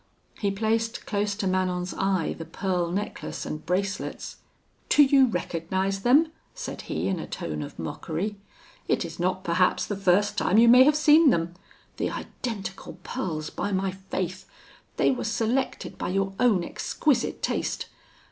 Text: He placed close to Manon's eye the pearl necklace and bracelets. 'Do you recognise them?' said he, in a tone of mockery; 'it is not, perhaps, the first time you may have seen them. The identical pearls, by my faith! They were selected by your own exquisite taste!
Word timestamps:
He 0.39 0.49
placed 0.49 1.05
close 1.05 1.35
to 1.35 1.45
Manon's 1.45 1.93
eye 1.93 2.33
the 2.35 2.43
pearl 2.43 2.89
necklace 2.89 3.45
and 3.45 3.63
bracelets. 3.63 4.37
'Do 4.89 5.03
you 5.03 5.27
recognise 5.27 5.99
them?' 5.99 6.31
said 6.55 6.81
he, 6.89 7.07
in 7.07 7.19
a 7.19 7.27
tone 7.27 7.61
of 7.61 7.77
mockery; 7.77 8.35
'it 8.87 9.05
is 9.05 9.19
not, 9.19 9.43
perhaps, 9.43 9.85
the 9.85 9.95
first 9.95 10.39
time 10.39 10.57
you 10.57 10.67
may 10.67 10.85
have 10.85 10.95
seen 10.97 11.29
them. 11.29 11.53
The 11.97 12.09
identical 12.09 12.97
pearls, 13.03 13.51
by 13.51 13.71
my 13.71 13.91
faith! 13.91 14.49
They 14.97 15.11
were 15.11 15.23
selected 15.23 15.99
by 15.99 16.09
your 16.09 16.33
own 16.39 16.63
exquisite 16.63 17.43
taste! 17.43 17.85